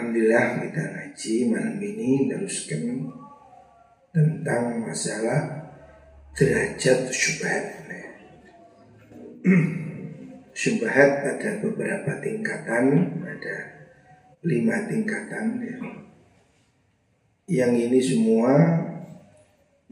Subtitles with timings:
[0.00, 3.04] Alhamdulillah kita ngaji malam ini teruskan
[4.16, 5.68] tentang masalah
[6.32, 7.84] derajat syubhat.
[10.56, 13.56] syubhat ada beberapa tingkatan, ada
[14.40, 15.68] lima tingkatan.
[15.68, 15.76] Ya.
[17.60, 18.56] Yang ini semua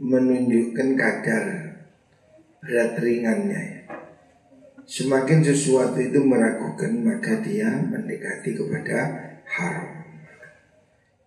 [0.00, 1.45] menunjukkan kadar
[2.64, 3.61] berat ringannya.
[3.61, 3.77] Ya.
[4.88, 8.98] Semakin sesuatu itu meragukan maka dia mendekati kepada
[9.45, 9.98] haram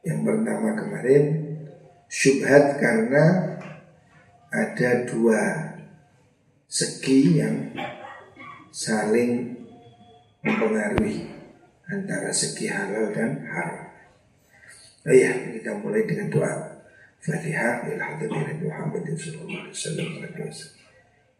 [0.01, 1.23] yang pertama kemarin
[2.09, 3.57] syubhat karena
[4.51, 5.41] ada dua
[6.65, 7.71] segi yang
[8.73, 9.53] saling
[10.41, 11.29] mempengaruhi
[11.91, 13.91] antara segi halal dan haram.
[15.05, 16.53] Oh iya, kita mulai dengan doa.
[17.21, 20.09] Fatihah lil hadirin Muhammadin sallallahu alaihi wasallam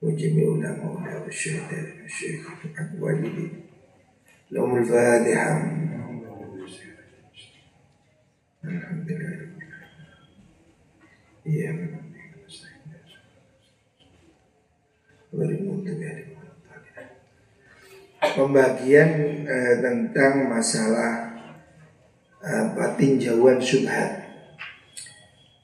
[0.01, 2.45] wa jami ulama wa syuhada syekh
[2.77, 3.49] Abu Ali.
[4.53, 5.57] Lahumul Fatihah.
[11.41, 11.69] Iya,
[18.21, 19.11] Pembagian
[19.49, 21.41] eh, tentang masalah
[22.37, 24.29] eh, apa tinjauan subhat.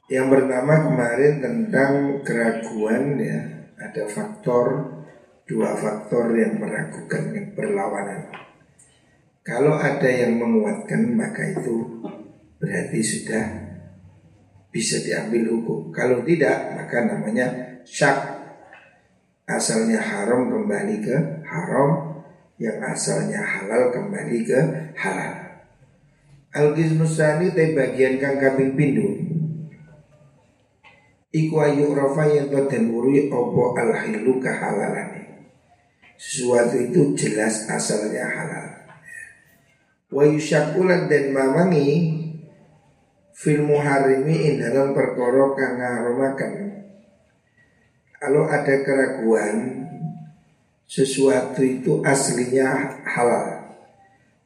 [0.09, 3.39] Yang bernama kemarin tentang keraguan ya,
[3.77, 4.97] ada faktor
[5.45, 8.33] dua faktor yang meragukan yang berlawanan.
[9.45, 12.03] Kalau ada yang menguatkan maka itu
[12.58, 13.45] berarti sudah
[14.69, 15.89] bisa diambil hukum.
[15.89, 17.47] Kalau tidak maka namanya
[17.88, 18.38] syak.
[19.47, 21.16] Asalnya haram kembali ke
[21.47, 22.19] haram,
[22.59, 24.59] yang asalnya halal kembali ke
[24.91, 25.47] halal.
[26.52, 28.75] Al-Gizmusani bagian kang kaping
[31.28, 35.53] Iku ayu rafa yang dan wurui opo al hilu kehalalane
[36.17, 38.67] Sesuatu itu jelas asalnya halal
[40.09, 42.16] Wa yusyakulan dan mamangi
[43.38, 46.53] Fil muharimi in dalam perkara kang ngaromakan
[48.17, 49.85] Kalau ada keraguan
[50.88, 53.75] Sesuatu itu aslinya halal.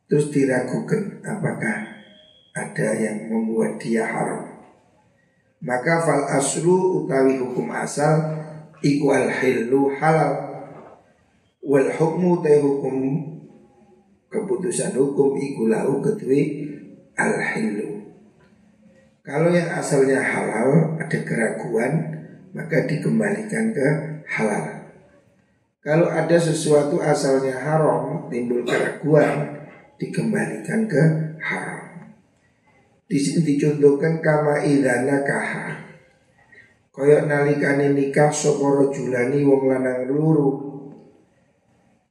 [0.09, 1.85] Terus diragukan apakah
[2.57, 4.49] ada yang membuat dia haram?
[5.61, 8.41] Maka fal aslu utawi hukum asal
[8.81, 10.33] iku al hilu halal.
[11.61, 13.21] Wal hukmu te hukum
[14.33, 16.73] keputusan hukum iku lau ketui
[17.21, 17.90] al hilu
[19.21, 21.93] kalau yang asalnya halal ada keraguan
[22.51, 23.87] maka dikembalikan ke
[24.25, 24.91] halal
[25.81, 29.65] kalau ada sesuatu asalnya haram timbul keraguan
[29.97, 31.03] dikembalikan ke
[31.41, 31.91] haram
[33.11, 35.83] di sini dicontohkan kama idana kaha.
[36.95, 40.51] Koyok nalikane nikah soporo julani wong lanang luru.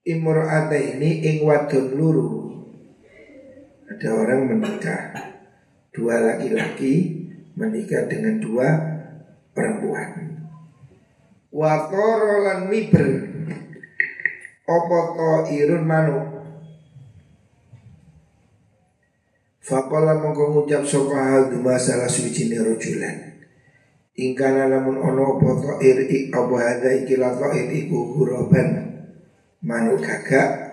[0.05, 2.29] Imro'ata ini ing wadon luru.
[3.89, 5.30] Ada orang menikah
[5.91, 6.95] dua laki-laki
[7.55, 8.69] menikah dengan dua
[9.55, 10.39] perempuan.
[11.51, 13.31] Watoro lan miber.
[14.71, 16.31] Opo to irun manuk
[19.59, 23.35] Fakola mongko ngucap sopa hal masalah suci ni rojulan
[24.15, 28.95] Ingkana namun ono apa ta'ir ik apa hadha ikila ta'ir iku huroban
[29.67, 30.70] Manu gagak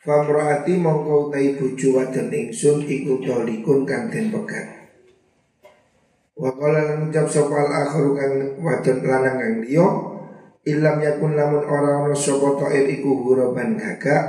[0.00, 4.80] Famroati mongko utai bucu wadon ingsun iku tolikun kang den pegat.
[6.40, 8.32] Wakola lan ngucap sopa al akhiru kang
[8.64, 9.86] wadon lanang kang liyo
[10.64, 14.24] Ilam yakun namun orang ono sopa ta'ir iku huroban gagak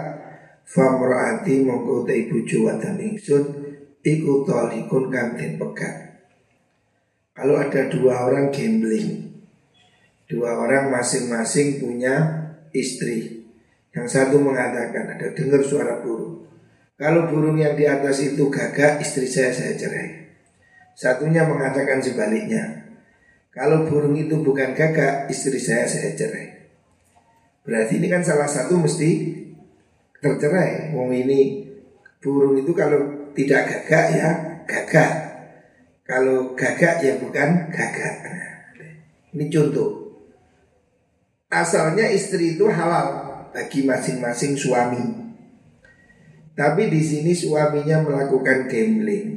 [0.68, 3.44] Famroati mongko utai bucu wadon ingsun
[4.04, 6.20] Iku tolikun kantin pegat.
[7.32, 9.40] Kalau ada dua orang gambling
[10.28, 12.16] Dua orang masing-masing punya
[12.76, 13.41] istri
[13.92, 16.48] Yang satu mengatakan ada dengar suara burung
[16.96, 20.32] Kalau burung yang di atas itu gagak istri saya saya cerai
[20.96, 22.88] Satunya mengatakan sebaliknya
[23.52, 26.48] Kalau burung itu bukan gagak istri saya saya cerai
[27.68, 29.10] Berarti ini kan salah satu mesti
[30.24, 31.68] tercerai Wong ini
[32.22, 34.30] burung itu kalau tidak gagak ya
[34.72, 35.12] gagak.
[36.08, 38.16] Kalau gagak ya bukan gagak.
[39.32, 40.12] Ini contoh.
[41.52, 45.04] Asalnya istri itu halal bagi masing-masing suami.
[46.52, 49.28] Tapi di sini suaminya melakukan gambling.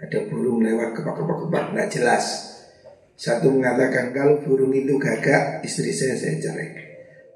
[0.00, 2.24] Ada burung lewat kepak-kepak-kepak nggak jelas.
[3.20, 6.68] Satu mengatakan kalau burung itu gagak, istri saya saya cerai.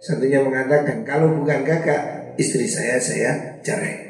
[0.00, 4.00] Satunya mengatakan kalau bukan gagak, istri saya saya cerai.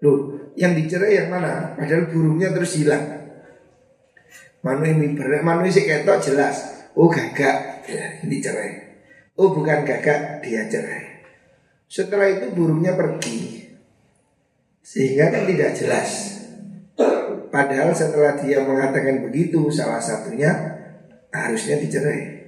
[0.00, 1.76] Loh, yang dicerai yang mana?
[1.76, 3.28] Padahal burungnya terus hilang.
[4.64, 6.88] Manu ini berat, manu ketok jelas.
[6.96, 8.81] Oh gagak, ya, ini cerai.
[9.40, 11.24] Oh bukan gagak, dia cerai.
[11.88, 13.68] Setelah itu burungnya pergi,
[14.80, 16.10] sehingga kan tidak jelas.
[17.52, 20.48] Padahal setelah dia mengatakan begitu salah satunya
[21.28, 22.40] harusnya dicerai.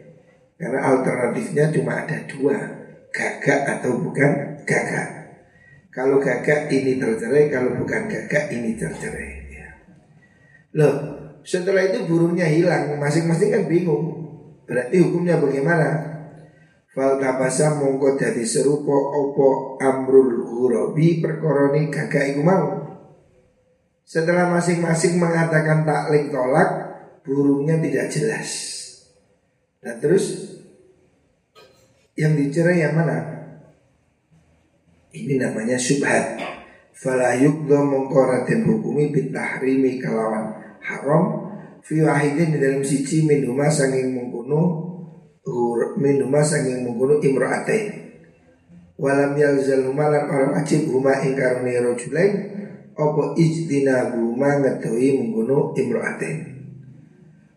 [0.56, 2.56] Karena alternatifnya cuma ada dua,
[3.12, 5.08] gagak atau bukan gagak.
[5.92, 9.30] Kalau gagak ini tercerai, kalau bukan gagak ini tercerai.
[9.52, 9.68] Ya.
[10.72, 10.94] Loh,
[11.44, 14.24] setelah itu burungnya hilang, masing-masing kan bingung.
[14.64, 15.88] Berarti hukumnya bagaimana?
[16.94, 22.66] Fal tabasa mongko dadi serupa opo amrul hurabi perkoroni gagak iku mau.
[24.06, 26.70] Setelah masing-masing mengatakan taklik tolak,
[27.26, 28.50] burungnya tidak jelas.
[29.82, 30.54] Nah terus
[32.14, 33.18] yang dicerai yang mana?
[35.10, 36.38] Ini namanya subhat.
[36.94, 41.50] Fala yukdo mongkora dan hukumi bitahrimi kalawan haram
[41.82, 44.93] fi wahidin di dalam siji minuma sanging mengkuno
[46.00, 48.04] minuma sanging mengkuno imra'atain.
[48.94, 52.32] Walam yalzal malan orang wajib huma ingkaruni rojulain
[52.94, 56.54] apa ijtina buma ngetahui mengguno imro'aten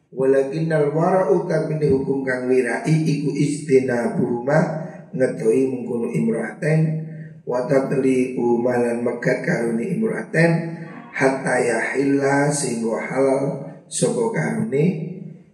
[0.09, 4.81] Walakin al wara'u tapi hukum kang wirai iku ijtina buma
[5.13, 7.05] ngetahui mengguno imro'aten
[7.45, 10.73] Watatli umalan mekat karuni imro'aten
[11.13, 13.43] Hatta yahilla sehingga halal
[13.85, 15.05] Soko karuni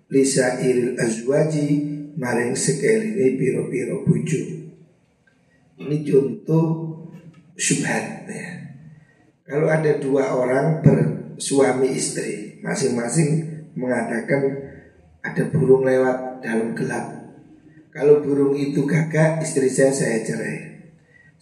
[0.08, 4.42] Lisa iril azwaji Maring ini piro-piro buju
[5.82, 6.66] Ini contoh
[7.58, 8.64] syubhat ya
[9.44, 13.44] kalau ada dua orang bersuami istri, masing-masing
[13.76, 14.40] mengatakan
[15.20, 17.12] ada burung lewat dalam gelap.
[17.92, 20.58] Kalau burung itu gagak, istri saya saya cerai.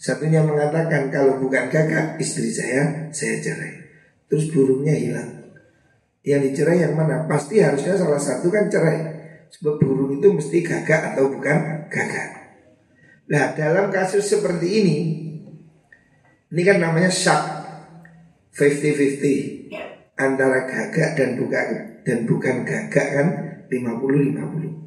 [0.01, 3.85] Satunya mengatakan kalau bukan gagak, istri saya saya cerai.
[4.25, 5.53] Terus burungnya hilang.
[6.25, 7.29] Yang dicerai yang mana?
[7.29, 9.20] Pasti harusnya salah satu kan cerai.
[9.51, 12.29] Sebab burung itu mesti gagak atau bukan gagak.
[13.27, 14.97] Nah dalam kasus seperti ini,
[16.51, 17.43] ini kan namanya syak
[18.55, 21.67] 50-50 antara gagak dan bukan
[22.03, 23.27] dan bukan gagak kan
[23.71, 24.81] 50-50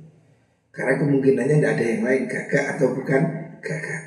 [0.75, 3.23] karena kemungkinannya tidak ada yang lain gagak atau bukan
[3.65, 4.03] gagak.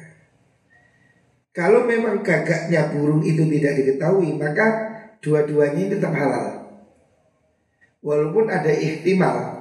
[1.57, 4.67] Kalau memang gagaknya burung itu tidak diketahui maka
[5.17, 6.69] dua-duanya tetap halal.
[8.05, 9.56] Walaupun ada ihtimal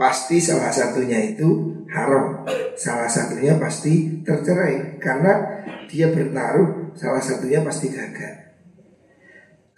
[0.00, 5.60] pasti salah satunya itu haram salah satunya pasti tercerai karena
[5.92, 8.48] dia bertaruh salah satunya pasti gagak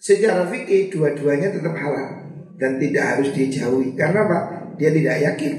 [0.03, 2.27] Secara fikih dua-duanya tetap halal
[2.59, 3.95] dan tidak harus dijauhi.
[3.95, 4.39] Karena apa?
[4.75, 5.55] Dia tidak yakin.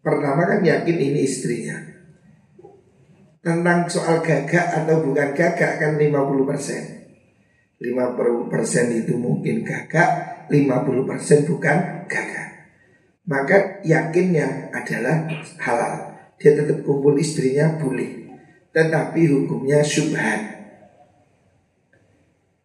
[0.00, 1.84] Pertama kan yakin ini istrinya.
[3.44, 6.82] Tentang soal gagak atau bukan gagak kan 50 persen.
[7.76, 12.53] 50 persen itu mungkin gagak, 50 persen bukan gagak.
[13.24, 15.28] Maka yakinnya adalah
[15.60, 15.94] halal.
[16.36, 18.28] Dia tetap kumpul istrinya boleh.
[18.74, 20.54] Tetapi hukumnya syubhat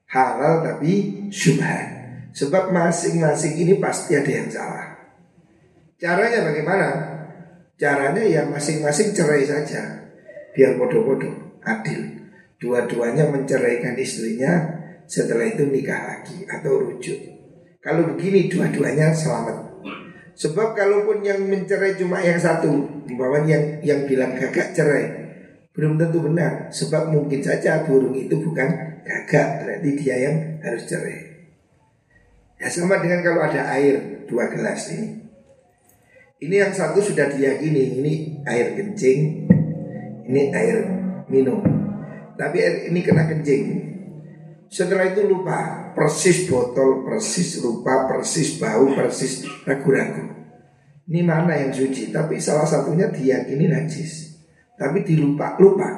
[0.09, 1.97] halal tapi syubhat.
[2.33, 4.87] Sebab masing-masing ini pasti ada yang salah.
[5.97, 6.87] Caranya bagaimana?
[7.79, 10.05] Caranya ya masing-masing cerai saja.
[10.53, 12.29] Biar bodoh-bodoh, adil.
[12.59, 14.77] Dua-duanya menceraikan istrinya,
[15.07, 17.17] setelah itu nikah lagi atau rujuk.
[17.79, 19.68] Kalau begini dua-duanya selamat.
[20.39, 22.87] Sebab kalaupun yang mencerai cuma yang satu,
[23.19, 25.05] bahwa yang yang bilang gagak cerai,
[25.75, 26.71] belum tentu benar.
[26.71, 28.71] Sebab mungkin saja burung itu bukan
[29.03, 31.27] gagak berarti dia yang harus cerai.
[32.55, 35.27] Ya sama dengan kalau ada air dua gelas ini.
[36.39, 38.13] Ini yang satu sudah diyakini ini
[38.47, 39.43] air kencing,
[40.23, 40.87] ini air
[41.27, 41.59] minum.
[42.39, 43.88] Tapi air ini kena kencing.
[44.69, 50.29] Setelah itu lupa persis botol, persis lupa, persis bau, persis ragu-ragu.
[51.09, 52.13] Ini mana yang suci?
[52.13, 54.37] Tapi salah satunya diyakini najis.
[54.77, 55.89] Tapi dilupa, lupa.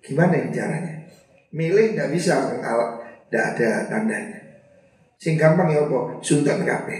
[0.00, 1.04] Gimana yang caranya?
[1.52, 4.40] Milih tidak bisa mengalah, tidak ada tandanya.
[5.20, 6.18] Sing gampang ya apa?
[6.24, 6.98] Suntan kape.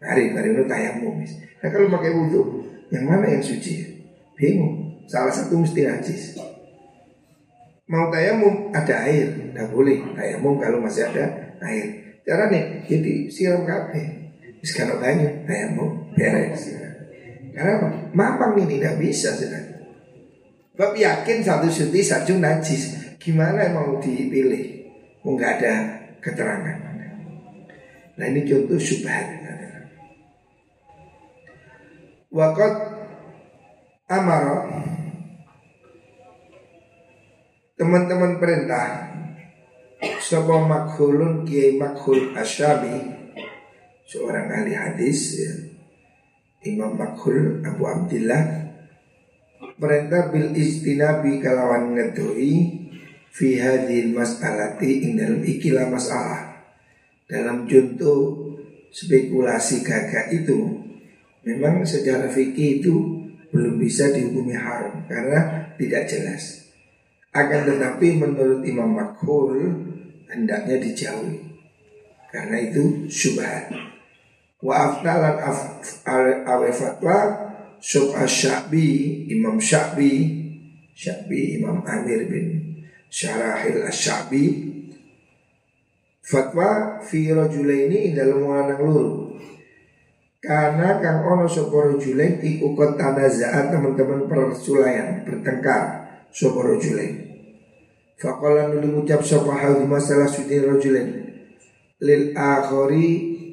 [0.00, 1.18] Mari, mari itu tayamum.
[1.60, 2.62] Nah kalau pakai wudhu,
[2.94, 3.84] yang mana yang suci?
[4.38, 5.04] Bingung.
[5.10, 6.38] Salah satu mesti najis.
[7.90, 12.14] Mau tayamum ada air, tidak boleh tayamum kalau masih ada air.
[12.22, 14.30] Cara nih, jadi siram kape.
[14.62, 16.70] Sekarang tanya tayamum beres.
[17.50, 17.88] Karena apa?
[18.14, 19.58] Mamang ini tidak bisa sudah.
[20.78, 24.86] Bab yakin satu suci satu najis gimana mau dipilih?
[25.26, 25.74] Oh, nggak ada
[26.22, 26.78] keterangan.
[28.16, 29.26] Nah ini contoh subhan.
[32.30, 32.74] Wakot
[34.06, 34.70] amaro
[37.80, 39.08] teman-teman perintah
[40.20, 42.92] sebuah makhulun kiai makhul asyabi
[44.04, 45.52] seorang ahli hadis ya.
[46.60, 48.68] Imam Makhul Abu Abdullah
[49.80, 52.52] perintah bil istinabi kalawan ngedoi
[53.32, 56.68] fi hadhil mas'alati ing dalam ikilah masalah
[57.24, 58.52] dalam contoh
[58.92, 60.84] spekulasi gagak itu
[61.48, 66.59] memang secara fikih itu belum bisa dihukumi haram karena tidak jelas.
[67.30, 69.70] Akan tetapi menurut Imam Makhul
[70.26, 71.50] hendaknya dijauhi
[72.30, 73.70] karena itu syubhat.
[74.62, 75.38] Wa aftalan
[76.46, 77.18] awe fatwa
[77.78, 80.26] sub asyabi Imam Syabi
[80.92, 82.76] Syabi Imam Amir bin
[83.08, 84.70] Syarahil Asyabi
[86.20, 89.14] Fatwa fi ini dalam lanang luru.
[90.38, 95.99] Karena kang ono sapa rajulain iku kot tanazaat teman-teman persulayan bertengkar
[96.34, 97.30] sapa rajulain.
[98.20, 101.30] Faqala nuli ngucap sapa hal masalah sudi rajulain
[102.00, 103.08] lil akhari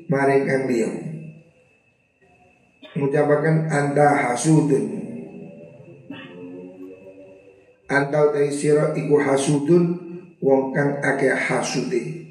[0.08, 0.90] maring kang liya.
[2.98, 4.86] Mengucapkan anda hasudun
[7.88, 9.84] Anda utai sira iku hasudun
[10.42, 12.26] Wong kang akeh hasude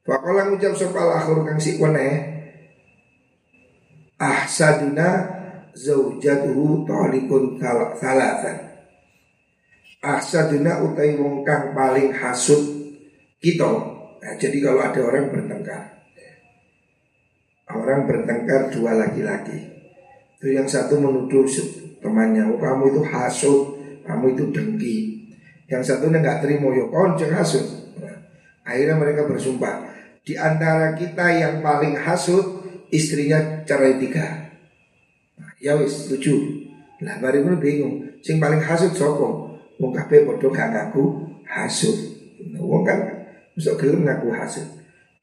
[0.00, 2.08] Fakola ngucap sopal akhir kang si kone
[4.16, 5.39] Ahsaduna
[5.74, 7.58] zaujatuhu tolikun
[7.96, 8.70] salatan
[10.00, 12.88] Ahsaduna utai wong kang paling hasud
[13.36, 13.68] kita.
[14.20, 16.08] Nah, Jadi kalau ada orang bertengkar.
[17.68, 19.60] Orang bertengkar dua laki-laki.
[20.40, 21.44] Itu yang satu menuduh
[22.00, 23.76] temannya oh, Kamu itu hasud
[24.08, 24.96] Kamu itu dengki.
[25.68, 27.62] Yang satu nggak terima Yo konjeng hasud
[28.00, 28.24] nah,
[28.64, 29.84] Akhirnya mereka bersumpah.
[30.24, 34.49] Di antara kita yang paling hasut istrinya cerai tiga.
[35.60, 36.64] Ya wis setuju.
[37.04, 38.20] Lah bari ngono bingung.
[38.24, 39.56] Sing paling hasut sopo?
[39.80, 41.04] Wong kabeh padha gak ngaku
[41.44, 41.96] hasut.
[42.52, 42.98] Nah, wong kan
[43.52, 44.64] bisa gelem ngaku hasut.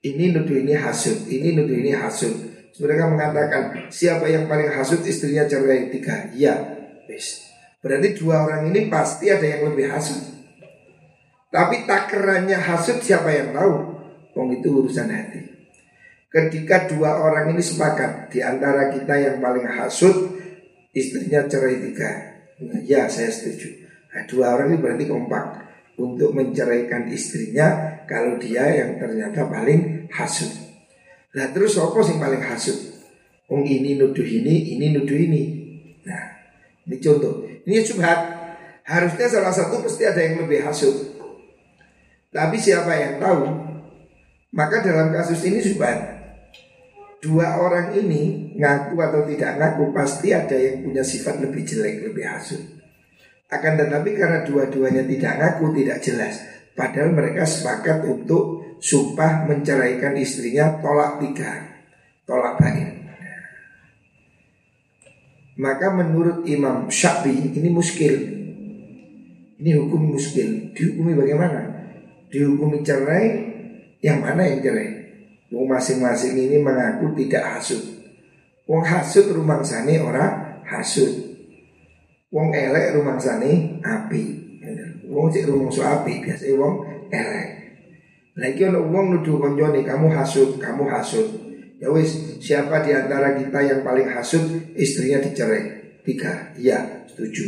[0.01, 2.33] Ini nuduh ini hasut, ini nuduh ini hasut.
[2.77, 6.29] Mereka mengatakan siapa yang paling hasut istrinya cerai tiga.
[6.29, 6.53] Iya,
[7.09, 7.49] wis.
[7.81, 10.21] Berarti dua orang ini pasti ada yang lebih hasut.
[11.49, 13.73] Tapi takarannya hasut siapa yang tahu?
[14.37, 15.56] Wong itu urusan hati.
[16.37, 20.37] Ketika dua orang ini sepakat di antara kita yang paling hasut
[20.93, 22.11] istrinya cerai tiga.
[22.61, 23.73] Nah, ya saya setuju.
[24.13, 25.45] Nah, dua orang ini berarti kompak
[25.97, 30.53] untuk menceraikan istrinya kalau dia yang ternyata paling hasut.
[31.33, 32.77] Nah terus apa sih paling hasut?
[33.49, 35.41] Wong ini nuduh ini, ini nuduh ini.
[36.05, 36.37] Nah
[36.85, 37.49] ini contoh.
[37.65, 38.37] Ini subhat.
[38.85, 41.17] Harusnya salah satu pasti ada yang lebih hasut.
[42.29, 43.41] Tapi siapa yang tahu?
[44.53, 46.16] Maka dalam kasus ini subhan
[47.17, 52.29] Dua orang ini ngaku atau tidak ngaku pasti ada yang punya sifat lebih jelek, lebih
[52.29, 52.61] hasut.
[53.49, 56.35] Akan tetapi karena dua-duanya tidak ngaku, tidak jelas.
[56.77, 61.81] Padahal mereka sepakat untuk sumpah menceraikan istrinya tolak tiga,
[62.29, 62.89] tolak baik.
[65.57, 68.13] Maka menurut Imam Syafi'i ini muskil.
[69.57, 70.69] Ini hukum muskil.
[70.77, 71.65] Dihukumi bagaimana?
[72.29, 73.25] Dihukumi cerai
[74.05, 74.96] yang mana yang cerai?
[75.47, 77.79] Masing-masing ini mengaku tidak hasut.
[78.67, 81.39] Wong hasut rumah sani orang hasut.
[82.27, 84.23] Wong elek rumah sani api.
[85.07, 86.73] Wong rumah su api biasa wong
[87.07, 87.47] elek.
[88.37, 91.27] Lagi ono wong nuduh konjone kamu hasut, kamu hasut.
[91.77, 94.41] Ya wis, siapa di antara kita yang paling hasut
[94.73, 95.77] istrinya dicerai?
[96.01, 97.45] Tiga, iya, setuju.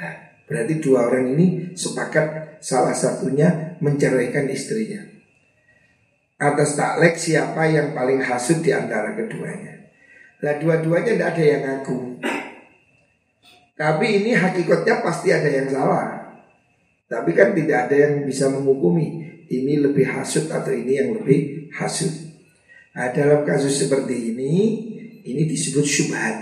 [0.00, 0.14] Nah,
[0.48, 5.17] berarti dua orang ini sepakat salah satunya menceraikan istrinya
[6.38, 9.90] atas taklek siapa yang paling hasut di antara keduanya.
[10.38, 11.98] Nah dua-duanya tidak ada yang ngaku.
[13.78, 16.06] Tapi ini hakikatnya pasti ada yang salah.
[17.10, 22.10] Tapi kan tidak ada yang bisa menghukumi ini lebih hasut atau ini yang lebih hasut.
[22.92, 24.54] Nah, dalam kasus seperti ini,
[25.24, 26.36] ini disebut syubhat.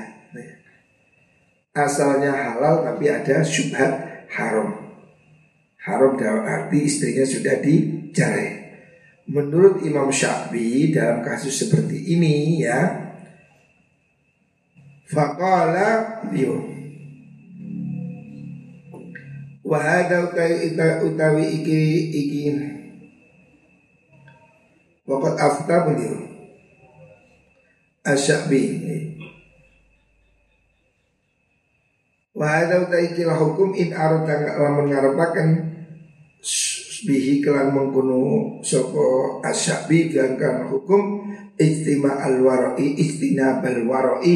[1.77, 4.97] Asalnya halal tapi ada syubhat haram.
[5.77, 8.56] Haram dalam arti istrinya sudah dijarai.
[9.27, 13.11] Menurut Imam Syafi'i dalam kasus seperti ini ya
[15.11, 16.77] Faqala beliau
[19.67, 21.81] Wahada utawi, utawi iki
[22.15, 22.43] iki.
[25.03, 26.23] Wakat afta beliau.
[28.07, 28.63] Asyabi
[32.31, 35.49] Wahada utawi iki hukum in arata lamun ngarepaken
[37.07, 41.23] bihi kelan mengkuno soko asyabi kan hukum
[41.55, 44.35] istima al warai istina bal warai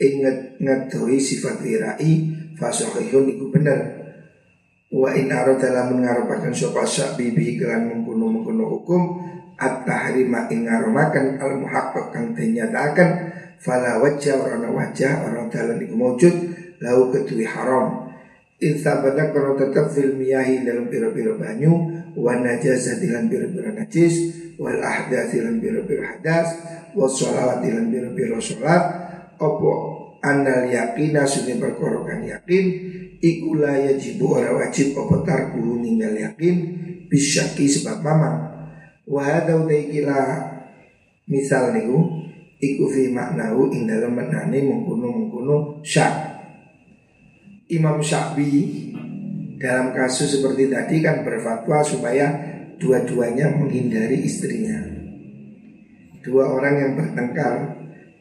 [0.00, 2.12] inget ngedoi sifat wirai
[2.56, 3.80] fasahihun iku bener.
[4.88, 9.02] Wa in arada lamun ngarepaken sapa asyabi bihi kelan mengkuno mengkuno hukum
[9.60, 13.08] at-tahrima ing ngaromaken al muhaqqaq kang dinyatakan
[13.60, 15.96] fala wajah orang wajah orang dalan iku
[16.80, 18.08] lau kedui haram.
[18.56, 24.14] Insa benar kalau tetap fil miyahi dalam piro-piro banyu wa najazati lan biro-biro najis
[24.56, 26.48] wal ahdathi lan biro-biro hadas
[26.96, 28.82] wa sholawati lan biro-biro sholat
[29.36, 29.72] opo
[30.24, 32.64] anal yakina sunni perkorokan yakin
[33.20, 36.56] iku la yajibu ora wajib opo tarku ninggal yakin
[37.06, 38.36] bisyaki sebab mamang.
[39.06, 39.54] Wa hadza
[41.26, 42.26] misal niku
[42.58, 46.34] iku fi maknahu ing dalam maknane mengkuno mengkuno syak.
[47.66, 48.94] Imam Syafi'i
[49.56, 52.26] dalam kasus seperti tadi kan berfatwa supaya
[52.76, 54.76] dua-duanya menghindari istrinya.
[56.20, 57.54] Dua orang yang bertengkar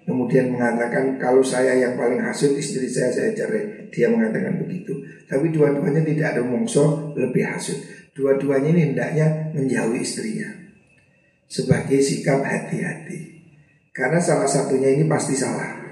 [0.06, 3.92] kemudian mengatakan kalau saya yang paling hasut istri saya saya cerai.
[3.92, 4.96] Dia mengatakan begitu.
[5.28, 7.78] Tapi dua-duanya tidak ada mongso lebih hasut.
[8.16, 10.48] Dua-duanya ini hendaknya menjauhi istrinya
[11.52, 13.44] sebagai sikap hati-hati.
[13.96, 15.84] Karena salah satunya ini pasti salah.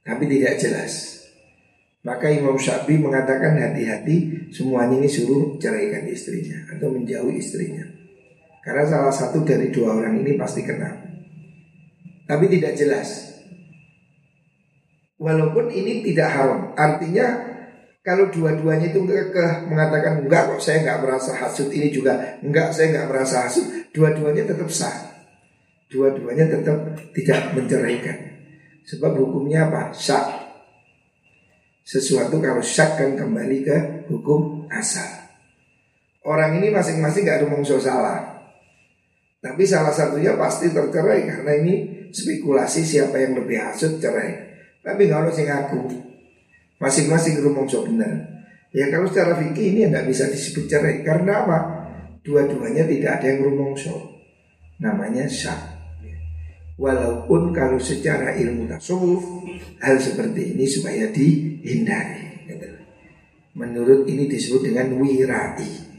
[0.00, 1.19] Tapi tidak jelas.
[2.00, 7.84] Maka Imam Syafi'i mengatakan hati-hati semuanya ini suruh ceraikan istrinya atau menjauhi istrinya.
[8.64, 10.88] Karena salah satu dari dua orang ini pasti kena.
[12.24, 13.36] Tapi tidak jelas.
[15.20, 17.50] Walaupun ini tidak haram, artinya
[18.00, 22.96] kalau dua-duanya itu ke mengatakan enggak kok saya enggak merasa hasut ini juga enggak saya
[22.96, 25.10] enggak merasa hasut, dua-duanya tetap sah
[25.90, 26.78] dua-duanya tetap
[27.12, 28.18] tidak menceraikan.
[28.86, 29.90] Sebab hukumnya apa?
[29.92, 30.39] Syak.
[31.90, 35.26] Sesuatu kalau syak kan kembali ke hukum asal.
[36.22, 37.50] Orang ini masing-masing gak ada
[37.82, 38.18] salah.
[39.42, 41.74] Tapi salah satunya pasti tercerai karena ini
[42.14, 44.38] spekulasi siapa yang lebih hasut cerai.
[44.86, 45.90] Tapi kalau sing aku
[46.78, 48.38] masing-masing rumongso benar.
[48.70, 51.58] Ya kalau secara fikih ini tidak bisa disebut cerai karena apa?
[52.22, 54.14] Dua-duanya tidak ada yang rumongso.
[54.78, 55.79] Namanya syak.
[56.80, 59.20] Walaupun kalau secara ilmu tasawuf
[59.84, 62.30] hal seperti ini supaya dihindari.
[63.52, 65.92] Menurut ini disebut dengan wirai.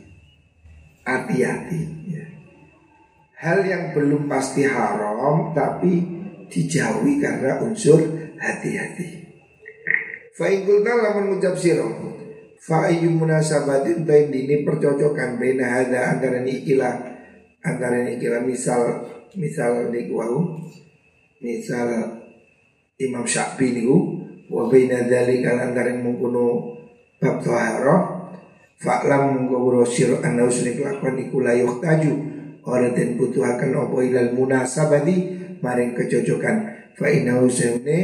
[1.05, 1.81] Hati-hati.
[2.09, 2.25] Ya.
[3.37, 6.01] Hal yang belum pasti haram tapi
[6.49, 8.01] dijauhi karena unsur
[8.41, 9.21] hati-hati.
[10.33, 11.91] Fa'ingkulta lamun ucap siro
[12.61, 16.93] Fa'ayu munasabatin Bain dini percocokan Baina hada antara ini ikilah
[17.61, 18.81] Antara ini ikilah misal
[19.35, 20.59] misal niku wau
[21.39, 22.19] misal
[22.99, 23.97] Imam Syafi'i niku
[24.51, 26.75] wa baina dzalika lantaran mungkono
[27.17, 27.95] bab tahara
[28.81, 32.11] fa'lam mungko sira anna usni kelakuan iku la yuhtaju
[32.65, 35.15] ora den butuhaken apa ilal munasabati
[35.61, 36.89] maring kecocokan.
[36.97, 37.97] Fa inna usne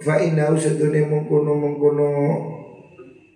[0.00, 2.08] fa inna usne mungkono mungkono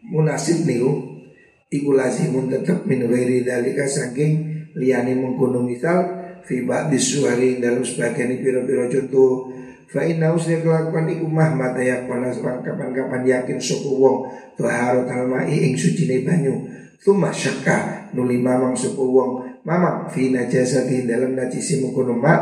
[0.09, 1.21] munasib niku
[1.69, 3.45] iku lazimun tetep min ghairi
[3.89, 9.33] saking liyane mengkono misal fi ba'di suhari dalam sebagian piro-piro contoh.
[9.91, 15.75] Fa inna usni kelakuan iku mata yak panas kapan-kapan yakin suku wong taharat almai ing
[15.75, 16.63] sucine banyu.
[17.03, 19.31] Tuma syakka nuli mamang suku wong.
[19.67, 22.41] Mamang fi najasati dalam najisi mengkono mak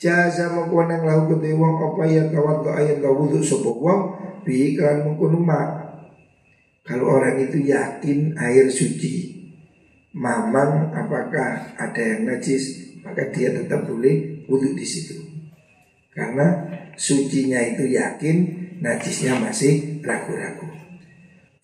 [0.00, 4.00] jaza mengkono nang lau kutu wong apa ya tawat ayat tawudu suku wong
[4.44, 5.44] bi iklan mengkono
[6.86, 9.35] kalau orang itu yakin air suci
[10.16, 15.20] mamang apakah ada yang najis maka dia tetap boleh wudhu di situ.
[16.16, 16.64] Karena
[16.96, 18.36] sucinya itu yakin
[18.80, 20.64] najisnya masih ragu-ragu.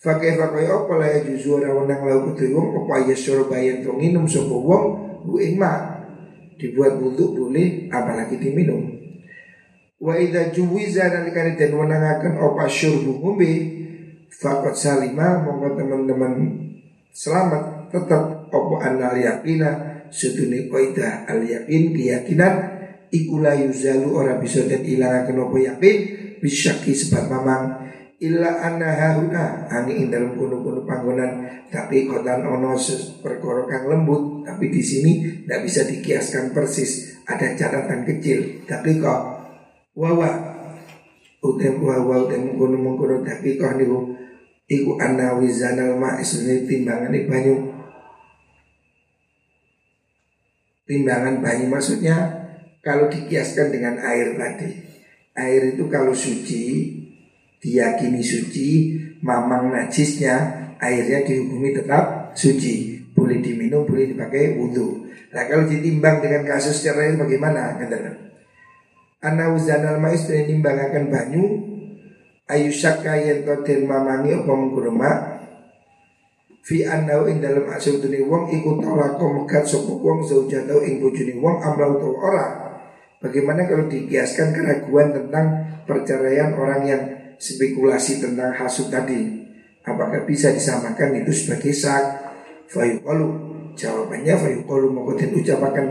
[0.03, 4.27] Fakih fakih apa lah juzu ora wenang lau kutu wong apa ya surbayan to nginum
[4.27, 4.85] sapa wong
[5.25, 6.05] bu mak
[6.59, 8.93] dibuat wudhu boleh apalagi diminum.
[10.03, 13.51] Wa idza juwiza nalikane den wenangaken apa syurbu ngombe
[14.29, 16.33] fakot salima monggo teman-teman
[17.15, 22.55] selamat tetap opo anal yakina sedune koida al yakin keyakinan
[23.13, 25.97] ikulah yuzalu ora bisa dan ilangaken opo yakin
[26.41, 27.65] bisyaki sebab mamang
[28.23, 32.79] illa anna hauna angin ing dalam kuno-kuno panggonan tapi kotan ono
[33.19, 39.21] perkara kang lembut tapi di sini tidak bisa dikiaskan persis ada catatan kecil tapi kok
[39.99, 40.31] wawa
[41.43, 44.15] utem wawa utem kuno mengkono tapi kok niku
[44.71, 47.72] iku anna wizanal ma'is timbangan banyu
[50.87, 51.67] timbangan bayi.
[51.67, 52.17] Maksudnya
[52.83, 54.71] kalau dikiaskan dengan air tadi.
[55.33, 56.93] Air itu kalau suci
[57.63, 58.69] diyakini suci
[59.25, 60.37] mamang najisnya
[60.77, 63.01] airnya dihukumi tetap suci.
[63.13, 65.09] Boleh diminum boleh dipakai wudhu.
[65.33, 67.81] Nah kalau ditimbang dengan kasus cerai bagaimana?
[67.81, 68.23] Katakan
[69.23, 71.45] Ana uzanal mais dan akan banyu
[72.51, 75.11] ayusaka yang toden mamangi apa mengkurma
[76.63, 81.59] fi annau ing dalam asudune wong iku talaqo megat sapa wong zaujatau ing bojone wong
[81.59, 82.71] amrau to ora.
[83.19, 85.47] Bagaimana kalau dikiaskan keraguan tentang
[85.87, 87.03] perceraian orang yang
[87.39, 89.43] spekulasi tentang hasud tadi?
[89.83, 92.03] Apakah bisa disamakan itu sebagai sak
[92.71, 93.29] fayuqalu.
[93.75, 94.87] Jawabannya fayuqalu.
[94.91, 95.87] Mongko den ucapaken.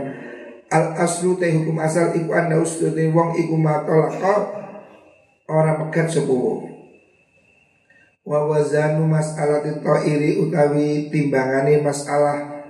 [0.72, 4.64] Al aslu te hukum asal iku anda ustu te wong iku matolaka
[5.44, 6.71] ora pegat sapa wong
[8.22, 12.64] wa wazanu mas'alati ta'iri utawi timbangane masalah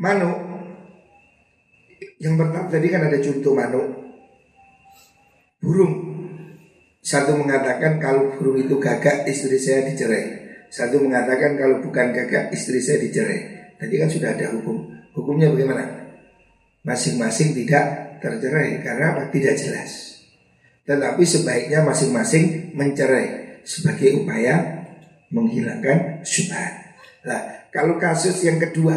[0.00, 0.38] manuk
[2.22, 3.86] yang pertama tadi kan ada contoh manuk
[5.60, 5.94] burung
[7.02, 12.80] satu mengatakan kalau burung itu gagak istri saya dicerai satu mengatakan kalau bukan gagak istri
[12.80, 13.76] saya dicerai.
[13.76, 14.88] Tadi kan sudah ada hukum.
[15.12, 15.84] Hukumnya bagaimana?
[16.80, 19.28] Masing-masing tidak tercerai karena apa?
[19.28, 20.24] Tidak jelas.
[20.88, 24.84] Tetapi sebaiknya masing-masing mencerai sebagai upaya
[25.32, 26.94] menghilangkan syubhat.
[27.24, 28.94] Nah, kalau kasus yang kedua,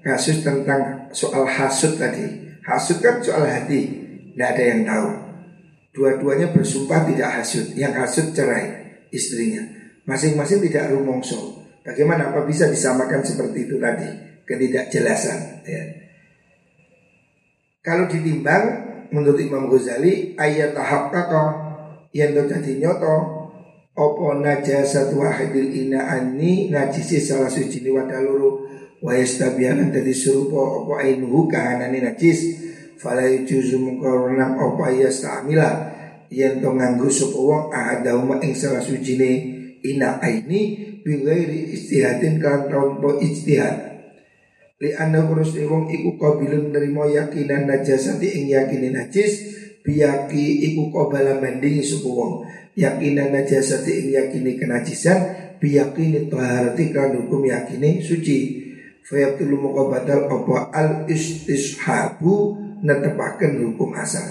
[0.00, 2.56] kasus tentang soal hasut tadi.
[2.64, 3.82] Hasut kan soal hati,
[4.32, 5.08] tidak ada yang tahu.
[5.94, 9.62] Dua-duanya bersumpah tidak hasut, yang hasut cerai istrinya.
[10.08, 11.62] Masing-masing tidak rumongso.
[11.84, 14.08] Bagaimana apa bisa disamakan seperti itu tadi?
[14.48, 15.38] Ketidakjelasan.
[15.68, 15.82] Ya.
[17.84, 18.64] Kalau ditimbang
[19.12, 21.12] menurut Imam Ghazali ayat tahap
[22.16, 23.14] yang terjadi nyoto
[23.94, 28.66] opo najasatu wahidil ina ani najisi salah suci ni wadaluru
[28.98, 32.62] wa yastabihanan dadi surupa opo ainuhu kahanani najis.
[32.98, 35.94] Fala yujuzu mengkoronam opo yastamila
[36.30, 39.30] yang to nganggo sapa wong ahadahuma ing salah suci ni.
[39.84, 43.94] Ina aini bighairi istihadin kan tanpa istihad
[44.80, 49.32] li anna kurus wong iku kabilun nerimo yakinan najasati ing yakini najis
[49.84, 52.48] biyaki iku qabala mending sapa wong.
[52.74, 55.20] Yakinan najasati ing yakini kenajisan
[55.62, 58.64] biyakini taharati kan hukum yakini suci.
[59.04, 64.24] Fayabtulu muka badal apa al istishabu netepaken hukum asal.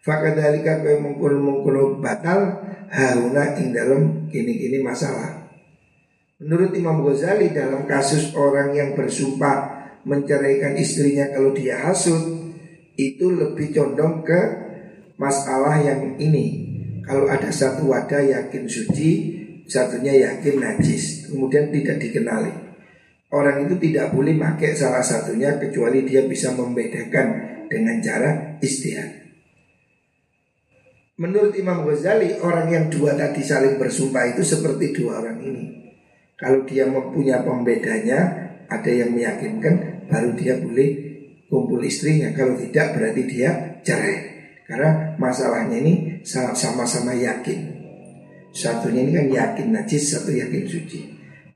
[0.00, 5.52] Fakadhalika kaya mungkul-mungkul batal hauna ing dalam kini-kini masalah.
[6.40, 12.48] Menurut Imam Ghazali dalam kasus orang yang bersumpah menceraikan istrinya kalau dia hasut
[12.94, 14.67] itu lebih condong ke
[15.18, 16.70] masalah yang ini.
[17.04, 19.10] Kalau ada satu wadah yakin suci,
[19.68, 22.52] satunya yakin najis, kemudian tidak dikenali.
[23.28, 27.26] Orang itu tidak boleh pakai salah satunya kecuali dia bisa membedakan
[27.68, 29.28] dengan cara istihad.
[31.18, 35.64] Menurut Imam Ghazali orang yang dua tadi saling bersumpah itu seperti dua orang ini.
[36.38, 38.20] Kalau dia mempunyai pembedanya,
[38.70, 40.90] ada yang meyakinkan, baru dia boleh
[41.50, 42.30] kumpul istrinya.
[42.30, 44.37] Kalau tidak berarti dia cerai.
[44.68, 47.80] Karena masalahnya ini sama-sama yakin.
[48.52, 51.00] Satunya ini kan yakin najis, satu yakin suci.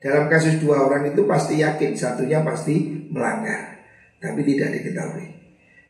[0.01, 3.85] Dalam kasus dua orang itu pasti yakin, satunya pasti melanggar.
[4.17, 5.29] Tapi tidak diketahui.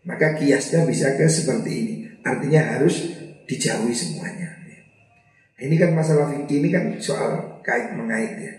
[0.02, 1.94] Maka kiasnya bisa ke seperti ini.
[2.26, 3.06] Artinya harus
[3.46, 4.52] dijauhi semuanya.
[5.62, 8.54] Ini kan masalah fikih ini kan soal kait mengait ya.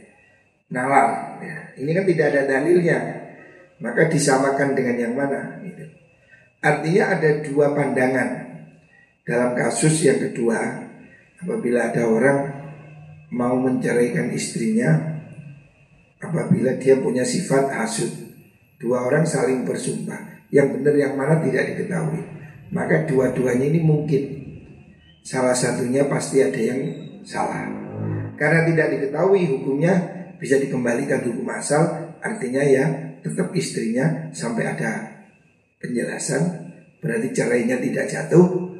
[0.71, 1.57] Nalar ya.
[1.75, 2.97] Ini kan tidak ada dalilnya.
[3.83, 5.83] Maka disamakan dengan yang mana gitu.
[6.63, 8.42] Artinya ada dua pandangan
[9.23, 10.59] dalam kasus yang kedua
[11.39, 12.39] apabila ada orang
[13.31, 15.19] mau menceraikan istrinya
[16.19, 18.23] apabila dia punya sifat hasud
[18.83, 20.43] dua orang saling bersumpah.
[20.51, 22.19] Yang benar yang mana tidak diketahui.
[22.75, 24.23] Maka dua-duanya ini mungkin.
[25.23, 26.81] Salah satunya pasti ada yang
[27.23, 27.71] salah.
[28.35, 29.93] Karena tidak diketahui hukumnya
[30.35, 35.23] bisa dikembalikan hukum asal, artinya ya tetap istrinya sampai ada
[35.79, 36.43] penjelasan,
[36.99, 38.75] berarti cerainya tidak jatuh.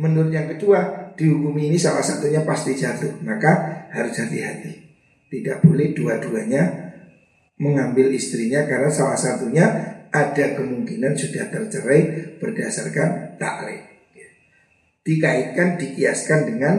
[0.00, 4.88] Menurut yang kedua, dihukumi ini salah satunya pasti jatuh, maka harus hati-hati.
[5.28, 6.88] Tidak boleh dua-duanya
[7.60, 9.66] mengambil istrinya karena salah satunya
[10.08, 12.00] ada kemungkinan sudah tercerai
[12.40, 13.90] berdasarkan taklid
[15.00, 16.74] dikaitkan dikiaskan dengan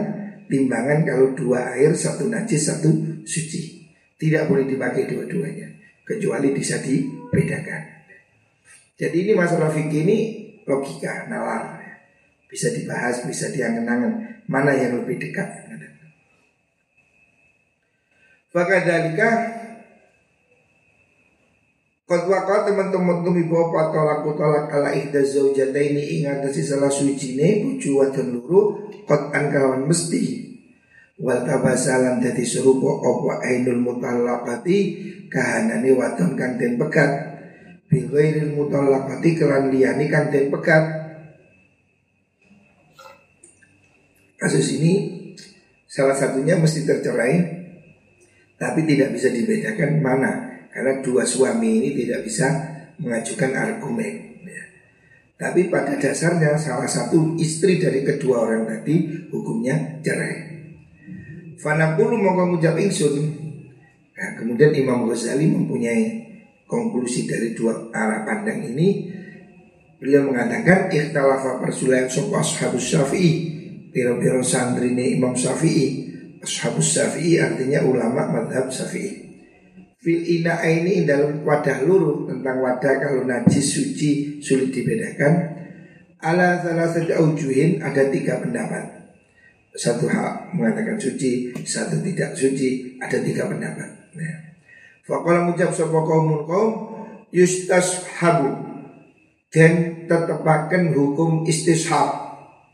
[0.46, 2.90] timbangan kalau dua air satu najis satu
[3.26, 3.82] suci.
[4.18, 5.66] Tidak boleh dipakai dua-duanya
[6.06, 8.06] kecuali bisa dibedakan.
[8.94, 10.18] Jadi ini masalah fikih ini
[10.62, 11.81] logika nalar
[12.52, 14.44] bisa dibahas bisa diangen-angen.
[14.44, 15.48] Mana yang lebih dekat?
[18.52, 19.30] Fakadalika
[22.02, 28.04] Qad waqa teman-teman tumi bawa tolak tolak ala ihda zaujataini ing atase salah sucine bojo
[28.04, 28.60] wadon loro
[29.08, 30.52] qad an mesti.
[31.16, 34.78] Wal tabasalan dadi serupa apa ainul mutallaqati
[35.32, 37.10] kahanane wadon kang pekat
[37.88, 41.01] bi ghairil mutallaqati kelan liyane kang den pekat
[44.42, 45.22] kasus ini
[45.86, 47.62] salah satunya mesti tercerai
[48.58, 50.32] tapi tidak bisa dibedakan mana
[50.74, 52.46] karena dua suami ini tidak bisa
[52.98, 54.64] mengajukan argumen ya.
[55.38, 60.50] Tapi pada dasarnya salah satu istri dari kedua orang tadi hukumnya cerai.
[61.62, 63.14] Fanakulu mau ngucap ingsun.
[64.18, 66.02] Nah, Kemudian Imam Ghazali mempunyai
[66.66, 69.10] konklusi dari dua arah pandang ini.
[70.02, 73.61] Beliau mengatakan ikhtalafa persulaian sopa ashabus syafi'i
[73.92, 76.10] biro-biro santri ini Imam Syafi'i.
[76.42, 79.22] Ashabus syafi'i artinya ulama madhab syafi'i.
[80.02, 85.62] Fil ina ini dalam wadah luruh tentang wadah kalau najis suci sulit dibedakan.
[86.18, 88.82] Ala salah satu aujuhin ada tiga pendapat.
[89.78, 93.88] Satu hak mengatakan suci satu tidak suci ada tiga pendapat.
[94.18, 94.38] Nah.
[95.06, 96.70] Fakola ngucap sapa kaumun kaum
[97.30, 98.74] yustashabu.
[99.52, 102.21] Dan tetepakan hukum istishab.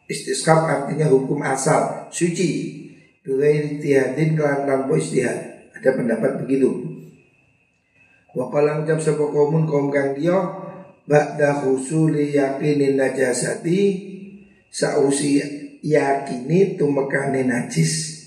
[0.09, 2.81] Istishab artinya hukum asal suci.
[3.21, 5.69] Bighairi tihadin kelan tanpa istihad.
[5.77, 6.89] Ada pendapat begitu.
[8.33, 10.37] Wakola ngucap sapa kaumun kaum kang dia
[11.09, 13.81] ba'da husuli yakinin najasati
[14.69, 15.41] sausi
[15.81, 18.21] yakini tumekane najis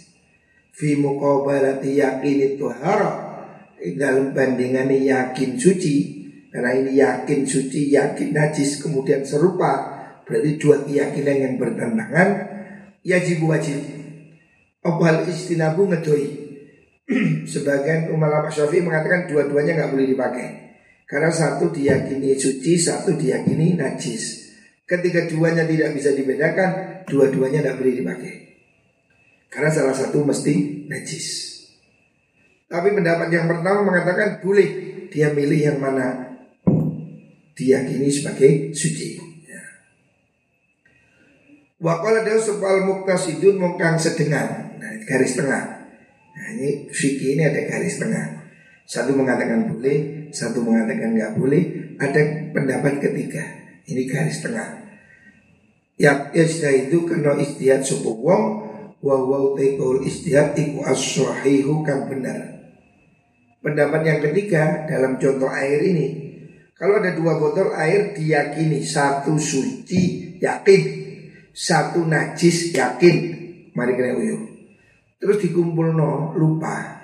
[0.74, 3.30] fi muqabalati yakini tuhara
[3.78, 5.96] dalam bandingannya yakin suci
[6.50, 12.30] karena ini yakin suci yakin najis kemudian serupa berarti dua keyakinan yang bertentangan
[13.06, 13.82] yajib wajib.
[14.82, 16.26] Opal istinabu ngedoi?
[17.52, 20.48] Sebagian ulama syafi'i mengatakan dua-duanya nggak boleh dipakai.
[21.06, 24.50] Karena satu diyakini suci satu diyakini najis.
[24.88, 28.34] Ketika duanya tidak bisa dibedakan dua-duanya tidak boleh dipakai.
[29.52, 31.28] Karena salah satu mesti najis.
[32.72, 34.90] Tapi pendapat yang pertama mengatakan boleh.
[35.12, 36.40] Dia milih yang mana?
[37.52, 39.31] Diyakini sebagai suci.
[41.82, 45.90] Wakala dia soal muktasidun mungkang sedengan, nah, garis tengah.
[46.38, 48.54] Nah ini fikih ini ada garis tengah.
[48.86, 51.64] Satu mengatakan boleh, satu mengatakan nggak boleh.
[51.98, 53.42] Ada pendapat ketiga.
[53.90, 54.78] Ini garis tengah.
[55.98, 58.44] Ya istilah itu kena istihad suku wong
[59.02, 59.58] wa wa
[60.06, 61.18] istihad iku as
[61.86, 62.62] kang benar.
[63.62, 66.34] Pendapat yang ketiga dalam contoh air ini
[66.74, 71.11] Kalau ada dua botol air diyakini Satu suci yakin
[71.52, 73.16] Satu najis yakin.
[73.76, 74.42] Mari kena uyuh.
[75.20, 77.00] Terus dikumpul no lupa.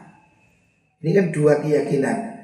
[1.04, 2.40] Ini kan dua keyakinan.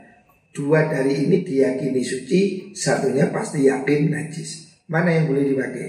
[0.53, 4.69] Dua dari ini diyakini suci Satunya pasti yakin najis.
[4.85, 5.87] Mana yang boleh dipakai?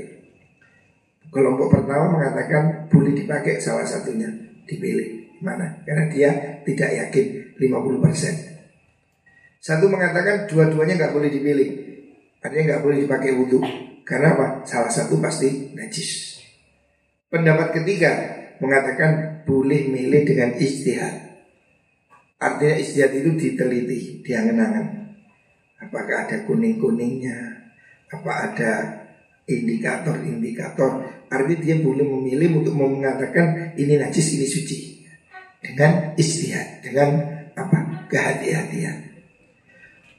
[1.29, 4.31] Kelompok pertama mengatakan boleh dipakai salah satunya.
[4.65, 5.37] Dipilih.
[5.45, 5.85] Mana?
[5.85, 6.31] Karena dia
[6.65, 11.69] tidak yakin 50% Satu mengatakan dua-duanya nggak boleh dipilih.
[12.41, 13.61] Artinya nggak boleh dipakai wudhu
[14.05, 14.47] Karena apa?
[14.69, 16.41] Salah satu pasti najis.
[17.33, 18.13] Pendapat ketiga
[18.61, 21.25] mengatakan boleh milih dengan istihad
[22.45, 25.17] Artinya istihad itu diteliti, diangen-angen.
[25.81, 27.65] Apakah ada kuning-kuningnya?
[28.13, 28.73] Apa ada
[29.49, 31.25] indikator-indikator?
[31.33, 34.79] Artinya dia boleh memilih untuk mengatakan ini najis, ini suci.
[35.65, 37.17] Dengan istihad, dengan
[37.57, 38.05] apa?
[38.13, 39.17] Kehati-hatian.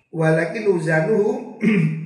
[0.10, 1.62] Walakin uzanuhu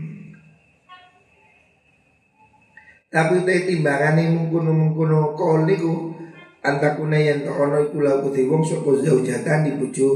[3.10, 6.14] tapi utai timbangane mungkuno mungkuno kol niku
[6.62, 10.08] antakuna yang ono iku laku wong saka zaujatan di bojo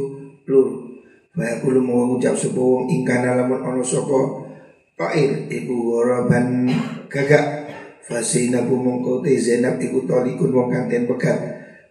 [0.46, 0.68] lur.
[1.34, 4.46] Wa kulo mau ucap sapa wong ingkana lamun ono sapa
[4.94, 6.70] Ta'ir iku waraban
[7.10, 7.66] gagak.
[8.04, 11.40] Fasina bu mongko te Zainab iku tolikun wong kang den pegat.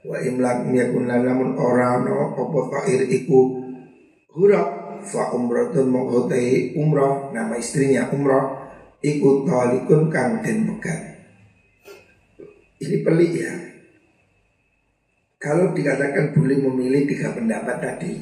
[0.07, 3.59] Wa imlak yakun lamun ora no apa fa'ir iku
[4.38, 8.62] huraf fa umratun mengkotai umrah nama istrinya umrah
[9.03, 11.01] iku talikun kang den pegat
[12.83, 13.55] ini pelik ya
[15.43, 18.15] kalau dikatakan boleh memilih tiga pendapat tadi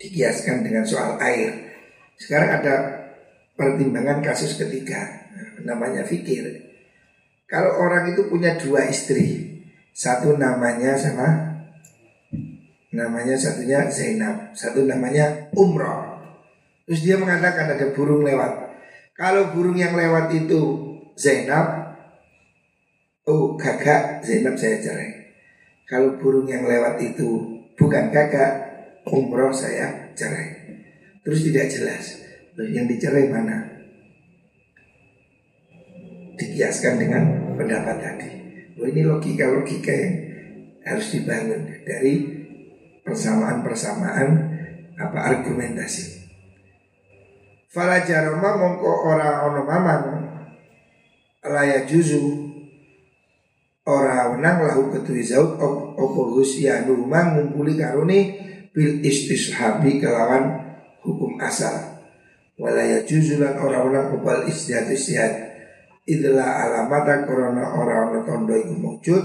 [0.00, 1.50] dikiaskan dengan soal air
[2.16, 2.74] sekarang ada
[3.58, 5.28] pertimbangan kasus ketiga
[5.66, 6.70] namanya fikir
[7.50, 9.50] kalau orang itu punya dua istri
[9.90, 11.50] satu namanya sama
[12.90, 16.18] namanya satunya Zainab, satu namanya Umroh.
[16.86, 18.69] Terus dia mengatakan ada burung lewat.
[19.20, 20.60] Kalau burung yang lewat itu
[21.12, 21.92] Zainab,
[23.28, 25.12] oh kakak Zainab saya cerai.
[25.84, 27.28] Kalau burung yang lewat itu
[27.76, 28.70] bukan kakak,
[29.04, 30.56] Umroh saya cerai.
[31.20, 32.04] Terus tidak jelas.
[32.56, 33.60] Yang dicerai mana?
[36.40, 37.22] Dikiaskan dengan
[37.60, 38.30] pendapat tadi.
[38.80, 40.14] Oh, ini logika-logika yang
[40.88, 42.24] harus dibangun dari
[43.04, 44.28] persamaan-persamaan
[44.96, 46.19] apa argumentasi.
[47.70, 50.04] Fala jaroma mongko ora ono mamang.
[51.46, 52.50] Laya juzu.
[53.86, 55.54] Ora wenang lahu ketui zaud
[55.94, 58.34] opo husyanu mang ngumpuli karuni
[58.74, 60.50] bil istishabi kelawan
[61.06, 62.02] hukum asal.
[62.58, 65.30] Walaya juzu lan ora wenang opal istihad istihad
[66.10, 69.24] idla alamata korona orang tondo iku mujud.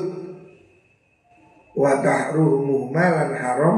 [1.73, 3.77] Wa tahrumu malan haram.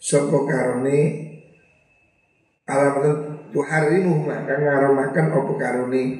[0.00, 1.28] Sapa karone?
[2.64, 6.18] Alamat tuharimu maka ngaromakan opo karuni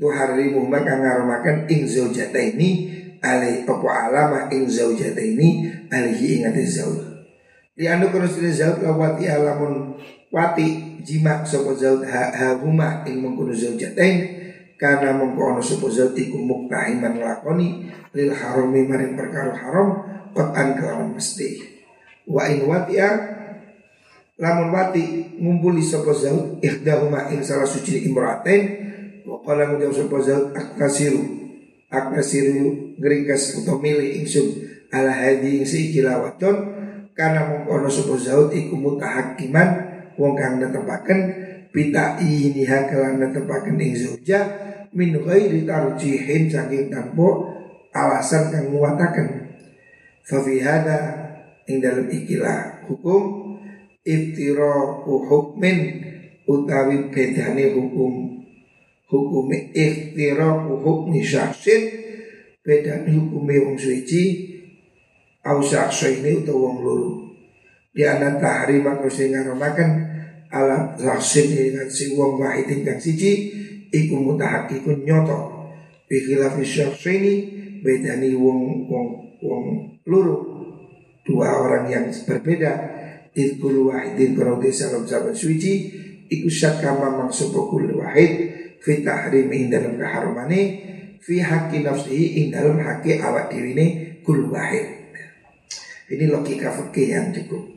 [0.00, 2.70] tuharimu maka ngaromakan ing ini
[3.24, 5.48] alai opo alama ing ini
[5.88, 7.00] alihi ingat zauj
[7.74, 9.98] di anu kono zauj wati alamun
[10.30, 14.16] wati jima sopo zauj ha, huma ing mengkono zaujatain
[14.80, 19.88] karena mengkono sopo zauj iku muktahiman lakoni lil harami maring perkara haram
[20.34, 21.62] qatan kelawan mesti.
[22.26, 23.08] Wa in watia
[24.34, 28.62] lamun wati ngumpuli sopo zauj ihdahuma ing salah suci imratain
[29.22, 31.22] wa qala ngucap sopo zauj aknasiru
[31.86, 36.74] aknasiru ngringkas utawa milih ingsun ala hadi ing si kilawaton
[37.14, 39.68] karena mengkono sopo zauj iku mutahakiman
[40.18, 41.20] wong kang netepaken
[41.70, 44.40] pita ini hakalan netepaken ing zauja
[44.90, 47.54] min ghairi tarjihin saking tanpa
[47.94, 49.46] alasan kang nguataken
[50.26, 50.98] fa fi hada
[51.70, 53.43] ing dalam ikilah hukum
[54.04, 55.78] iftira hukmin
[56.44, 58.44] utawi bedane hukum.
[59.08, 61.82] Hukum iftira hukmi syaksin
[62.60, 64.22] bedane hukume wong suci
[65.44, 67.10] au ini utawa wong loro.
[67.94, 69.32] Di anak tahrim aku sing
[70.54, 73.50] ala laksin dengan si wong wahidin kang siji
[73.90, 75.68] iku mutahakikun nyoto.
[76.04, 76.64] Bi khilafi
[77.16, 77.34] ini
[77.80, 79.06] bedani wong wong
[79.44, 79.64] wong
[80.08, 80.36] luru
[81.24, 82.72] dua orang yang berbeda
[83.34, 85.90] Idkul wahidin karodi salam sahabat suci
[86.30, 90.62] Iku syakama maksud kul wahid Fi tahrimi dalam keharumani
[91.18, 94.86] Fi haki nafsihi ing dalam haki awak diwini kul wahid
[96.08, 97.74] Ini logika fikih yang cukup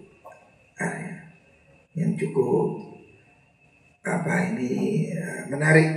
[1.97, 2.77] yang cukup
[4.05, 5.89] apa ini ya, menarik.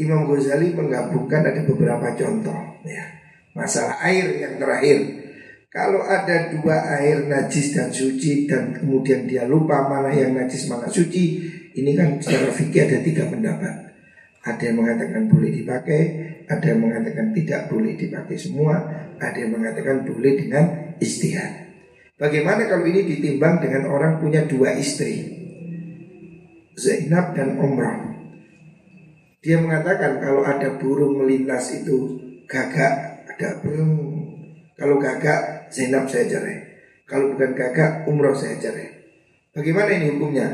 [0.00, 3.04] Imam Ghazali menggabungkan ada beberapa contoh ya.
[3.52, 5.21] Masalah air yang terakhir.
[5.72, 10.84] Kalau ada dua air najis dan suci dan kemudian dia lupa mana yang najis mana
[10.84, 11.40] suci,
[11.72, 13.88] ini kan secara fikih ada tiga pendapat.
[14.44, 16.02] Ada yang mengatakan boleh dipakai,
[16.44, 18.84] ada yang mengatakan tidak boleh dipakai semua,
[19.16, 21.62] ada yang mengatakan boleh dengan istihad.
[22.20, 25.26] Bagaimana kalau ini ditimbang dengan orang punya dua istri
[26.78, 28.14] Zainab dan Umrah
[29.42, 32.14] Dia mengatakan kalau ada burung melintas itu
[32.46, 34.22] gagak Ada burung
[34.78, 36.58] Kalau gagak Zainab saya cerai
[37.08, 38.92] Kalau bukan gagak Umrah saya cerai
[39.56, 40.48] Bagaimana ini hukumnya?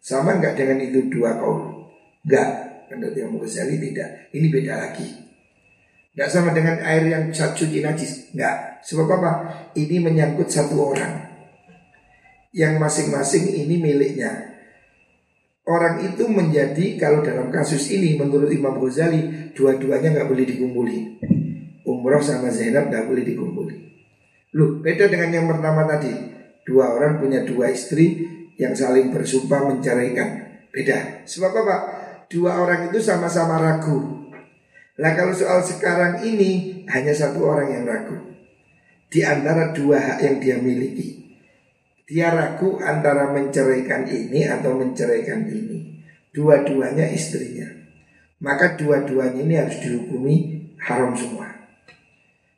[0.00, 1.88] Sama nggak dengan itu dua kaum?
[2.24, 2.50] Enggak
[2.88, 5.24] Menurut Imam Ghazali tidak Ini beda lagi
[6.14, 8.30] tidak sama dengan air yang suci najis.
[8.30, 8.86] Enggak.
[8.86, 9.30] Sebab apa?
[9.74, 11.26] Ini menyangkut satu orang.
[12.54, 14.54] Yang masing-masing ini miliknya.
[15.66, 20.98] Orang itu menjadi kalau dalam kasus ini menurut Imam Ghazali dua-duanya nggak boleh dikumpuli.
[21.82, 23.76] Umroh sama Zainab nggak boleh dikumpuli.
[24.54, 26.14] Loh, beda dengan yang pertama tadi.
[26.64, 28.22] Dua orang punya dua istri
[28.56, 30.62] yang saling bersumpah menceraikan.
[30.70, 31.26] Beda.
[31.26, 31.76] Sebab apa?
[32.34, 34.26] Dua orang itu sama-sama ragu
[34.98, 38.18] Nah kalau soal sekarang ini hanya satu orang yang ragu
[39.06, 41.38] Di antara dua hak yang dia miliki
[42.10, 46.02] Dia ragu antara menceraikan ini atau menceraikan ini
[46.34, 47.70] Dua-duanya istrinya
[48.42, 50.36] Maka dua-duanya ini harus dihukumi
[50.82, 51.53] haram semua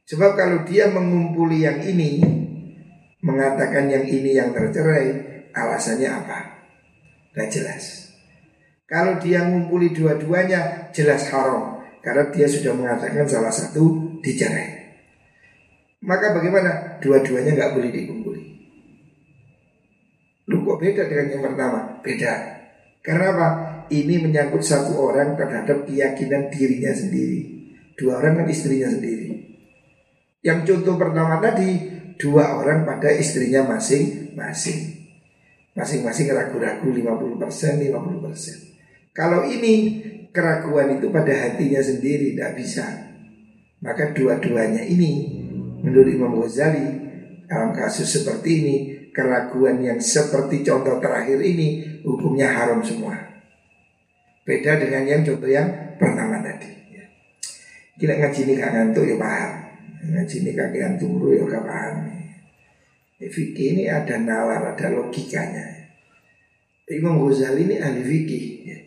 [0.06, 2.22] Sebab kalau dia mengumpuli yang ini
[3.26, 5.06] Mengatakan yang ini yang tercerai
[5.50, 6.38] Alasannya apa?
[7.34, 7.84] Tidak jelas
[8.86, 14.94] Kalau dia mengumpuli dua-duanya jelas haram karena dia sudah mengatakan salah satu dicerai.
[16.06, 17.02] Maka bagaimana?
[17.02, 18.42] Dua-duanya nggak boleh dikumpuli.
[20.46, 21.98] Lu kok beda dengan yang pertama?
[22.06, 22.32] Beda.
[23.02, 23.48] Karena apa?
[23.90, 27.40] Ini menyangkut satu orang terhadap keyakinan dirinya sendiri.
[27.98, 29.55] Dua orang kan istrinya sendiri.
[30.46, 31.74] Yang contoh pertama tadi,
[32.14, 35.10] dua orang pada istrinya masing-masing.
[35.74, 39.10] Masing-masing ragu-ragu 50%, 50%.
[39.10, 39.98] Kalau ini
[40.30, 42.86] keraguan itu pada hatinya sendiri tidak bisa.
[43.82, 45.42] Maka dua-duanya ini
[45.82, 46.86] menurut Imam Ghazali
[47.50, 48.76] dalam kasus seperti ini
[49.10, 53.18] keraguan yang seperti contoh terakhir ini hukumnya haram semua.
[54.46, 56.70] Beda dengan yang contoh yang pertama tadi.
[57.96, 59.65] Kita ngaji ini gak ngantuk ya paham.
[60.06, 61.96] Ngaji ini kagak turu ya gak paham.
[63.16, 65.88] Ya, fikih ini ada nalar, ada logikanya.
[66.86, 68.44] Imam Ghazali ini ahli fikih.
[68.62, 68.78] Ya.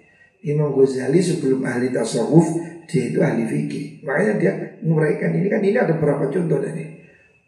[0.54, 2.48] Imam Ghazali sebelum ahli tasawuf
[2.88, 4.06] dia itu ahli fikih.
[4.06, 4.52] Makanya dia
[4.86, 6.86] menguraikan ini kan ini ada beberapa contoh tadi.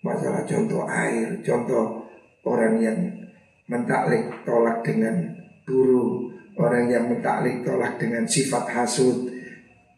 [0.01, 2.09] Masalah contoh air, contoh
[2.43, 2.97] orang yang
[3.69, 5.29] mentaklik tolak dengan
[5.63, 9.29] burung, orang yang mentaklik tolak dengan sifat hasud,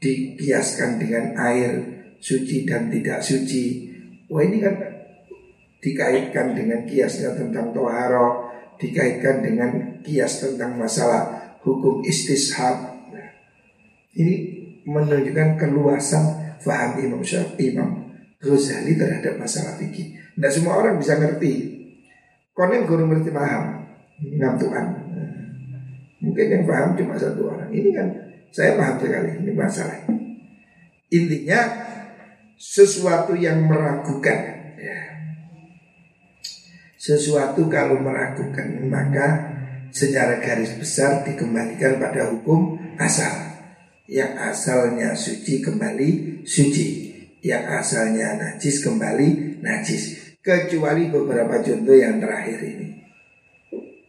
[0.04, 3.92] dikiaskan dengan air suci dan tidak suci.
[4.32, 4.80] Wah ini kan
[5.84, 8.48] dikaitkan dengan kiasnya tentang toharo,
[8.80, 12.96] dikaitkan dengan kias tentang masalah hukum istishab.
[13.12, 13.30] Nah,
[14.16, 14.36] ini
[14.88, 20.16] menunjukkan keluasan faham Imam Syafi'i, Imam Ghazali terhadap masalah fikih.
[20.16, 21.84] Tidak semua orang bisa ngerti.
[22.56, 23.84] Konem guru ngerti paham,
[24.24, 25.04] ngantuan.
[26.24, 27.68] Mungkin yang paham cuma satu orang.
[27.68, 28.08] Ini kan
[28.56, 30.00] saya paham sekali ini masalah.
[31.12, 31.60] Intinya
[32.64, 34.40] sesuatu yang meragukan.
[34.80, 35.00] Ya.
[36.96, 39.52] Sesuatu kalau meragukan maka
[39.92, 43.52] secara garis besar dikembalikan pada hukum asal.
[44.08, 47.12] Yang asalnya suci kembali suci.
[47.44, 50.04] Yang asalnya najis kembali najis.
[50.40, 52.88] Kecuali beberapa contoh yang terakhir ini.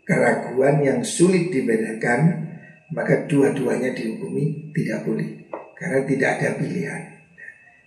[0.07, 2.53] Keraguan yang sulit dibedakan
[2.95, 5.51] Maka dua-duanya dihukumi tidak boleh.
[5.75, 7.14] Karena tidak ada pilihan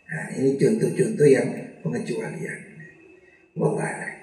[0.07, 1.47] Nah ini contoh-contoh yang
[1.83, 2.59] pengecualian.
[3.59, 4.16] Wallah